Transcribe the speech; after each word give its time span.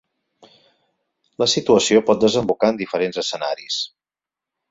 La 1.43 1.47
situació 1.51 2.01
pot 2.09 2.25
desembocar 2.25 2.71
en 2.75 2.81
diferents 2.81 3.23
escenaris. 3.25 3.77